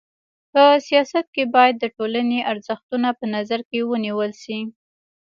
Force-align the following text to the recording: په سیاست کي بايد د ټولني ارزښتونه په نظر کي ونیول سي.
په 0.51 0.63
سیاست 0.87 1.25
کي 1.35 1.43
بايد 1.55 1.75
د 1.79 1.85
ټولني 1.95 2.39
ارزښتونه 2.51 3.09
په 3.19 3.25
نظر 3.35 3.59
کي 3.69 3.79
ونیول 3.91 4.31
سي. 4.43 4.59